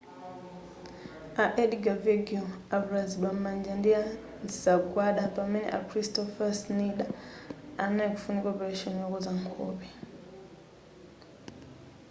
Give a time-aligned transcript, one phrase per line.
[1.41, 3.91] a edgar veguilll avulazidwa m'manja ndi
[4.45, 7.09] nsagwada pamene a kristoffer schneider
[7.83, 9.87] anali kufunika opeleshoni yokonza nkhope